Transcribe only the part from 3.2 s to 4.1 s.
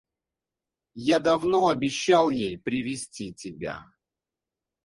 тебя.